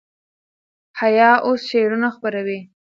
حیا 0.99 1.31
اوس 1.45 1.61
شعرونه 1.69 2.07
خپروي. 2.15 2.59